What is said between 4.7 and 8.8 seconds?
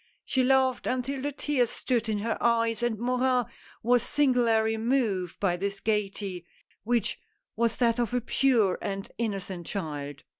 moved by this gayety— which was that of a pure